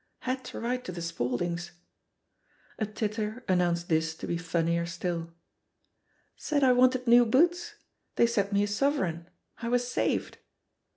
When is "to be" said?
4.15-4.35